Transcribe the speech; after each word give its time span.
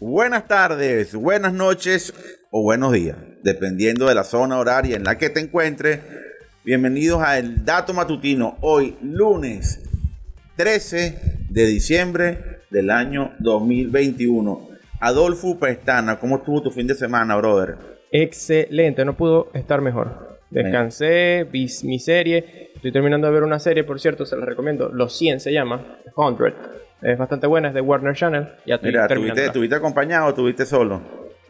buenas 0.00 0.46
tardes, 0.46 1.14
buenas 1.14 1.52
noches 1.52 2.12
o 2.50 2.62
buenos 2.62 2.92
días, 2.92 3.16
dependiendo 3.42 4.06
de 4.06 4.14
la 4.14 4.24
zona 4.24 4.58
horaria 4.58 4.96
en 4.96 5.04
la 5.04 5.18
que 5.18 5.30
te 5.30 5.40
encuentres. 5.40 6.00
Bienvenidos 6.64 7.22
a 7.22 7.38
El 7.38 7.64
Dato 7.64 7.94
Matutino, 7.94 8.56
hoy 8.60 8.96
lunes 9.02 9.82
13 10.56 11.46
de 11.48 11.66
diciembre 11.66 12.38
del 12.70 12.90
año 12.90 13.32
2021. 13.38 14.68
Adolfo 15.00 15.58
Pestana, 15.58 16.18
¿cómo 16.18 16.36
estuvo 16.36 16.62
tu 16.62 16.70
fin 16.70 16.86
de 16.86 16.94
semana, 16.94 17.36
brother? 17.36 17.76
Excelente, 18.10 19.04
no 19.04 19.16
pudo 19.16 19.50
estar 19.54 19.80
mejor. 19.80 20.38
Descansé, 20.50 21.46
vi 21.50 21.68
mi 21.84 21.98
serie. 21.98 22.70
Estoy 22.74 22.92
terminando 22.92 23.26
de 23.26 23.32
ver 23.32 23.42
una 23.42 23.58
serie, 23.58 23.84
por 23.84 24.00
cierto, 24.00 24.24
se 24.24 24.36
la 24.36 24.46
recomiendo. 24.46 24.88
Los 24.88 25.16
100 25.16 25.40
se 25.40 25.52
llama, 25.52 25.98
100. 26.14 26.54
Es 27.02 27.18
bastante 27.18 27.46
buena, 27.46 27.68
es 27.68 27.74
de 27.74 27.80
Warner 27.80 28.14
Channel. 28.14 28.48
Ya 28.64 28.78
Mira, 28.82 29.06
¿tuviste, 29.52 29.74
acompañado 29.74 30.26
o 30.26 30.34
tuviste 30.34 30.64
solo? 30.64 31.02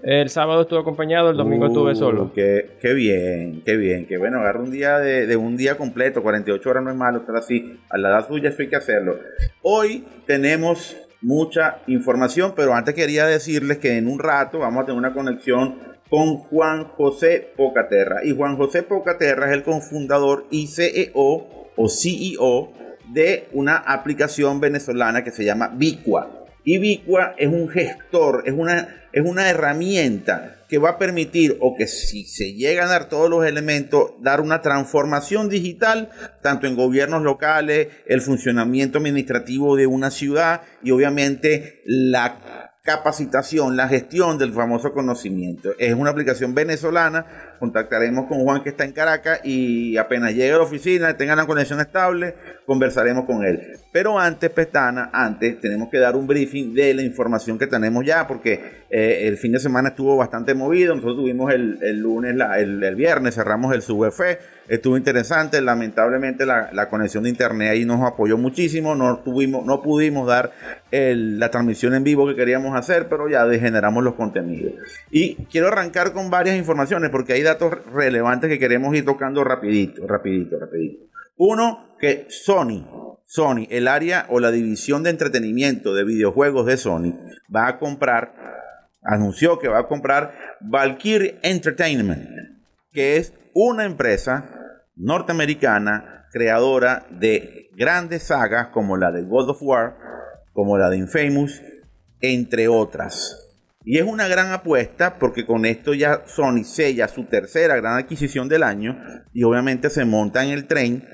El 0.02 0.28
sábado 0.28 0.62
estuve 0.62 0.80
acompañado, 0.80 1.30
el 1.30 1.36
domingo 1.36 1.66
estuve 1.66 1.92
uh, 1.92 1.96
solo. 1.96 2.32
Qué, 2.34 2.76
qué, 2.80 2.92
bien, 2.94 3.62
qué 3.64 3.76
bien. 3.76 4.06
Que 4.06 4.18
bueno, 4.18 4.40
agarra 4.40 4.60
un 4.60 4.70
día 4.70 4.98
de, 4.98 5.36
un 5.36 5.56
día 5.56 5.76
completo, 5.76 6.22
48 6.22 6.68
horas 6.68 6.84
no 6.84 6.90
es 6.90 6.96
malo 6.96 7.20
estar 7.20 7.36
así. 7.36 7.80
A 7.88 7.96
la 7.96 8.10
edad 8.10 8.26
suya 8.26 8.50
eso 8.50 8.62
hay 8.62 8.68
que 8.68 8.76
hacerlo. 8.76 9.18
Hoy 9.62 10.04
tenemos 10.26 10.96
mucha 11.22 11.78
información, 11.86 12.52
pero 12.54 12.74
antes 12.74 12.94
quería 12.94 13.26
decirles 13.26 13.78
que 13.78 13.96
en 13.96 14.08
un 14.08 14.18
rato 14.18 14.58
vamos 14.60 14.82
a 14.82 14.86
tener 14.86 14.98
una 14.98 15.14
conexión 15.14 15.78
con 16.10 16.36
Juan 16.36 16.84
José 16.84 17.52
Pocaterra. 17.56 18.24
Y 18.24 18.34
Juan 18.34 18.56
José 18.56 18.82
Pocaterra 18.82 19.46
es 19.46 19.52
el 19.52 19.62
cofundador 19.62 20.46
y 20.50 20.66
CEO 20.66 21.48
o 21.76 21.88
CEO 21.88 22.72
de 23.12 23.48
una 23.52 23.76
aplicación 23.76 24.60
venezolana 24.60 25.24
que 25.24 25.30
se 25.30 25.44
llama 25.44 25.68
Vicua. 25.74 26.44
Y 26.64 26.78
Vicua 26.78 27.34
es 27.38 27.48
un 27.48 27.68
gestor, 27.68 28.42
es 28.44 28.52
una, 28.52 28.88
es 29.12 29.24
una 29.24 29.48
herramienta 29.48 30.56
que 30.68 30.78
va 30.78 30.90
a 30.90 30.98
permitir, 30.98 31.56
o 31.60 31.76
que 31.76 31.86
si 31.86 32.24
se 32.24 32.54
llegan 32.54 32.88
a 32.88 32.90
dar 32.90 33.08
todos 33.08 33.30
los 33.30 33.46
elementos, 33.46 34.14
dar 34.20 34.40
una 34.40 34.62
transformación 34.62 35.48
digital, 35.48 36.10
tanto 36.42 36.66
en 36.66 36.74
gobiernos 36.74 37.22
locales, 37.22 37.88
el 38.06 38.20
funcionamiento 38.20 38.98
administrativo 38.98 39.76
de 39.76 39.86
una 39.86 40.10
ciudad 40.10 40.62
y 40.82 40.90
obviamente 40.90 41.82
la 41.84 42.72
capacitación, 42.86 43.76
la 43.76 43.88
gestión 43.88 44.38
del 44.38 44.54
famoso 44.54 44.92
conocimiento. 44.92 45.70
Es 45.78 45.92
una 45.92 46.10
aplicación 46.10 46.54
venezolana. 46.54 47.26
Contactaremos 47.58 48.26
con 48.26 48.42
Juan 48.42 48.62
que 48.62 48.70
está 48.70 48.84
en 48.84 48.92
Caracas 48.92 49.40
y 49.44 49.96
apenas 49.96 50.32
llegue 50.32 50.52
a 50.52 50.58
la 50.58 50.62
oficina, 50.62 51.16
tenga 51.16 51.34
la 51.36 51.46
conexión 51.46 51.80
estable, 51.80 52.34
conversaremos 52.66 53.24
con 53.24 53.44
él. 53.44 53.78
Pero 53.92 54.18
antes, 54.18 54.50
Pestana, 54.50 55.08
antes 55.12 55.58
tenemos 55.60 55.88
que 55.88 55.98
dar 55.98 56.16
un 56.16 56.26
briefing 56.26 56.74
de 56.74 56.92
la 56.92 57.02
información 57.02 57.58
que 57.58 57.66
tenemos 57.66 58.04
ya, 58.04 58.26
porque 58.26 58.84
eh, 58.90 59.26
el 59.26 59.38
fin 59.38 59.52
de 59.52 59.58
semana 59.58 59.88
estuvo 59.88 60.16
bastante 60.16 60.54
movido. 60.54 60.94
Nosotros 60.94 61.16
tuvimos 61.16 61.52
el, 61.52 61.98
lunes, 61.98 62.36
el, 62.58 62.94
viernes, 62.94 63.34
cerramos 63.36 63.74
el 63.74 63.82
SUBF, 63.82 64.20
estuvo 64.68 64.96
interesante. 64.96 65.60
Lamentablemente 65.62 66.44
la, 66.44 66.88
conexión 66.90 67.24
de 67.24 67.30
internet 67.30 67.70
ahí 67.70 67.84
nos 67.84 68.02
apoyó 68.02 68.36
muchísimo. 68.36 68.94
No, 68.94 69.20
tuvimos, 69.20 69.64
no 69.64 69.80
pudimos 69.80 70.26
dar 70.26 70.52
la 70.90 71.50
transmisión 71.50 71.94
en 71.94 72.04
vivo 72.04 72.26
que 72.26 72.36
queríamos 72.36 72.76
hacer, 72.76 73.08
pero 73.08 73.28
ya 73.28 73.46
degeneramos 73.46 74.04
los 74.04 74.14
contenidos. 74.14 74.74
Y 75.10 75.36
quiero 75.46 75.68
arrancar 75.68 76.12
con 76.12 76.30
varias 76.30 76.56
informaciones 76.56 77.10
porque 77.10 77.32
hay 77.32 77.42
datos 77.46 77.72
relevantes 77.92 78.50
que 78.50 78.58
queremos 78.58 78.94
ir 78.94 79.04
tocando 79.04 79.42
rapidito, 79.44 80.06
rapidito, 80.06 80.58
rapidito. 80.58 81.06
Uno, 81.36 81.96
que 81.98 82.26
Sony, 82.28 83.16
Sony, 83.24 83.66
el 83.70 83.88
área 83.88 84.26
o 84.28 84.40
la 84.40 84.50
división 84.50 85.02
de 85.02 85.10
entretenimiento 85.10 85.94
de 85.94 86.04
videojuegos 86.04 86.66
de 86.66 86.76
Sony, 86.76 87.14
va 87.54 87.68
a 87.68 87.78
comprar, 87.78 88.34
anunció 89.02 89.58
que 89.58 89.68
va 89.68 89.80
a 89.80 89.88
comprar 89.88 90.34
Valkyrie 90.60 91.38
Entertainment, 91.42 92.28
que 92.92 93.16
es 93.16 93.32
una 93.54 93.84
empresa 93.84 94.50
norteamericana 94.96 96.26
creadora 96.32 97.06
de 97.10 97.70
grandes 97.76 98.24
sagas 98.24 98.68
como 98.68 98.96
la 98.96 99.12
de 99.12 99.22
God 99.22 99.50
of 99.50 99.62
War, 99.62 99.96
como 100.52 100.78
la 100.78 100.88
de 100.90 100.98
Infamous, 100.98 101.62
entre 102.20 102.68
otras. 102.68 103.45
Y 103.88 103.98
es 103.98 104.04
una 104.04 104.26
gran 104.26 104.50
apuesta 104.50 105.16
porque 105.16 105.46
con 105.46 105.64
esto 105.64 105.94
ya 105.94 106.24
Sony 106.26 106.64
sella 106.64 107.06
su 107.06 107.22
tercera 107.22 107.76
gran 107.76 107.96
adquisición 107.96 108.48
del 108.48 108.64
año 108.64 108.98
y 109.32 109.44
obviamente 109.44 109.90
se 109.90 110.04
monta 110.04 110.44
en 110.44 110.50
el 110.50 110.66
tren 110.66 111.04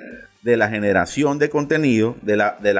de 0.42 0.56
la 0.56 0.70
generación 0.70 1.38
de 1.38 1.50
contenido, 1.50 2.16
de 2.22 2.38
la, 2.38 2.56
de 2.62 2.74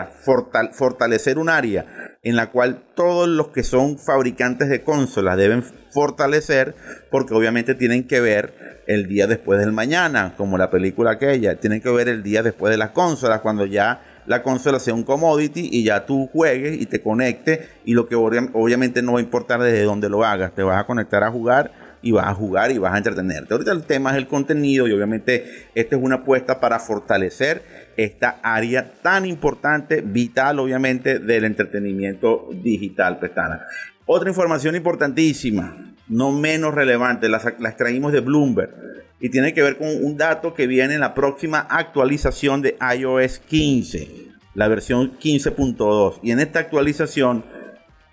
fortalecer 0.73 1.37
un 1.37 1.51
área 1.51 1.85
en 2.23 2.37
la 2.37 2.51
cual 2.51 2.83
todos 2.95 3.29
los 3.29 3.49
que 3.49 3.63
son 3.63 3.99
fabricantes 3.99 4.71
de 4.71 4.83
consolas 4.83 5.37
deben 5.37 5.63
fortalecer 5.91 6.75
porque 7.11 7.35
obviamente 7.35 7.75
tienen 7.75 8.05
que 8.05 8.21
ver 8.21 8.83
el 8.87 9.07
día 9.07 9.27
después 9.27 9.61
del 9.61 9.73
mañana, 9.73 10.33
como 10.39 10.57
la 10.57 10.71
película 10.71 11.13
aquella, 11.13 11.61
tienen 11.61 11.83
que 11.83 11.91
ver 11.91 12.09
el 12.09 12.23
día 12.23 12.43
después 12.43 12.71
de 12.71 12.79
las 12.79 12.91
consolas, 12.91 13.43
cuando 13.43 13.67
ya 13.67 14.01
la 14.27 14.43
consola 14.43 14.79
sea 14.79 14.95
un 14.95 15.03
commodity 15.03 15.69
y 15.73 15.85
ya 15.85 16.07
tú 16.07 16.29
juegues 16.33 16.81
y 16.81 16.87
te 16.87 17.03
conectes 17.03 17.69
y 17.85 17.95
lo 17.95 18.09
que 18.09 18.15
obviamente 18.15 19.03
no 19.03 19.15
va 19.15 19.19
a 19.19 19.23
importar 19.23 19.61
desde 19.61 19.83
dónde 19.85 20.09
lo 20.09 20.25
hagas, 20.25 20.55
te 20.55 20.63
vas 20.63 20.81
a 20.81 20.87
conectar 20.87 21.23
a 21.25 21.31
jugar 21.31 21.73
y 22.03 22.11
vas 22.11 22.27
a 22.27 22.35
jugar 22.35 22.71
y 22.73 22.79
vas 22.79 22.95
a 22.95 22.99
entretenerte. 22.99 23.55
Ahorita 23.55 23.73
el 23.73 23.85
tema 23.85 24.11
es 24.11 24.17
el 24.17 24.27
contenido 24.27 24.89
y 24.89 24.93
obviamente 24.93 25.69
esta 25.75 25.97
es 25.97 26.03
una 26.03 26.17
apuesta 26.17 26.61
para 26.61 26.79
fortalecer 26.79 27.63
esta 27.97 28.41
área 28.43 28.93
tan 29.03 29.25
importante, 29.27 30.01
vital 30.01 30.59
obviamente 30.59 31.19
del 31.19 31.45
entretenimiento 31.45 32.49
digital, 32.63 33.19
Pestana. 33.19 33.67
Otra 34.05 34.29
información 34.29 34.75
importantísima, 34.75 35.92
no 36.13 36.31
menos 36.31 36.75
relevante, 36.75 37.29
la, 37.29 37.41
la 37.59 37.69
extraímos 37.71 38.13
de 38.13 38.21
Bloomberg 38.21 38.71
y 39.19 39.31
tiene 39.31 39.55
que 39.55 39.63
ver 39.63 39.79
con 39.79 39.89
un 39.89 40.17
dato 40.17 40.53
que 40.53 40.67
viene 40.67 40.95
en 40.95 41.01
la 41.01 41.15
próxima 41.15 41.61
actualización 41.61 42.61
de 42.61 42.77
iOS 42.97 43.39
15, 43.39 44.09
la 44.55 44.69
versión 44.69 45.17
15.2. 45.19 46.19
Y 46.23 46.33
en 46.33 46.41
esta 46.41 46.59
actualización, 46.59 47.45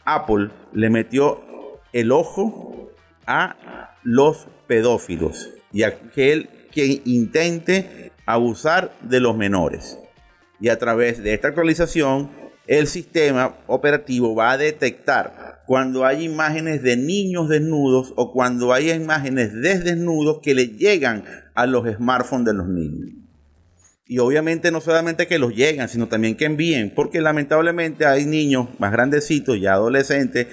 Apple 0.06 0.50
le 0.72 0.90
metió 0.90 1.44
el 1.92 2.12
ojo 2.12 2.92
a 3.26 3.96
los 4.04 4.48
pedófilos 4.68 5.50
y 5.74 5.84
a 5.84 5.88
aquel 5.88 6.48
que 6.72 7.02
intente 7.06 8.12
abusar 8.26 8.94
de 9.02 9.20
los 9.20 9.36
menores. 9.36 9.98
Y 10.62 10.70
a 10.70 10.78
través 10.78 11.24
de 11.24 11.34
esta 11.34 11.50
actualización, 11.50 12.30
el 12.68 12.86
sistema 12.86 13.56
operativo 13.66 14.36
va 14.36 14.52
a 14.52 14.58
detectar 14.58 15.49
cuando 15.70 16.04
hay 16.04 16.24
imágenes 16.24 16.82
de 16.82 16.98
niños 16.98 17.48
desnudos 17.48 18.12
o 18.16 18.34
cuando 18.34 18.74
hay 18.74 18.90
imágenes 18.90 19.54
de 19.54 19.78
desnudos 19.78 20.40
que 20.42 20.56
le 20.56 20.70
llegan 20.70 21.26
a 21.54 21.68
los 21.68 21.88
smartphones 21.88 22.48
de 22.48 22.54
los 22.56 22.68
niños. 22.68 23.12
Y 24.08 24.18
obviamente 24.18 24.72
no 24.72 24.82
solamente 24.82 25.28
que 25.28 25.38
los 25.38 25.54
llegan, 25.54 25.88
sino 25.88 26.08
también 26.08 26.36
que 26.36 26.46
envíen, 26.46 26.92
porque 26.96 27.22
lamentablemente 27.22 28.08
hay 28.08 28.26
niños 28.26 28.70
más 28.80 28.92
grandecitos, 28.92 29.62
ya 29.62 29.74
adolescentes, 29.74 30.48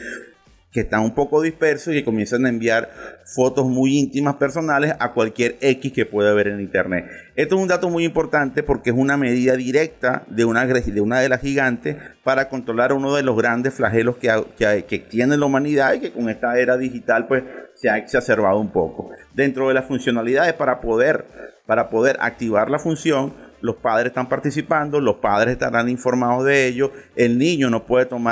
que 0.77 0.83
están 0.83 1.01
un 1.01 1.15
poco 1.15 1.41
dispersos 1.41 1.95
y 1.95 1.97
que 1.97 2.05
comienzan 2.05 2.45
a 2.45 2.51
enviar 2.51 2.91
fotos 3.25 3.67
muy 3.67 3.97
íntimas 3.97 4.35
personales 4.35 4.95
a 4.99 5.13
cualquier 5.15 5.57
X 5.59 5.91
que 5.91 6.05
pueda 6.05 6.35
ver 6.35 6.49
en 6.49 6.61
internet. 6.61 7.07
Esto 7.35 7.55
es 7.55 7.63
un 7.63 7.67
dato 7.67 7.89
muy 7.89 8.05
importante 8.05 8.63
porque 8.63 8.91
es 8.91 8.97
una 8.97 9.17
medida 9.17 9.57
directa 9.57 10.25
de 10.27 10.45
una 10.45 10.67
de, 10.67 11.01
una 11.01 11.27
las 11.31 11.41
gigantes 11.41 11.97
para 12.23 12.51
controlar 12.51 12.93
uno 12.93 13.15
de 13.15 13.23
los 13.23 13.39
grandes 13.39 13.73
flagelos 13.73 14.19
que, 14.19 14.85
que, 14.87 14.99
tiene 14.99 15.39
la 15.39 15.47
humanidad 15.47 15.95
y 15.95 16.01
que 16.01 16.13
con 16.13 16.29
esta 16.29 16.59
era 16.59 16.77
digital 16.77 17.27
pues 17.27 17.43
se 17.73 17.89
ha 17.89 17.97
exacerbado 17.97 18.61
un 18.61 18.71
poco. 18.71 19.09
Dentro 19.33 19.69
de 19.69 19.75
las 19.75 19.87
funcionalidades 19.87 20.53
para 20.53 20.83
poder, 20.83 21.25
para 21.65 21.89
poder 21.89 22.19
activar 22.21 22.69
la 22.69 22.79
función, 22.79 23.33
los 23.63 23.77
padres 23.77 24.09
están 24.09 24.29
participando, 24.29 25.01
los 25.01 25.17
padres 25.17 25.55
estarán 25.55 25.89
informados 25.89 26.45
de 26.45 26.67
ello, 26.67 26.93
el 27.17 27.39
niño 27.39 27.71
no 27.71 27.87
puede 27.87 28.05
tomar 28.05 28.25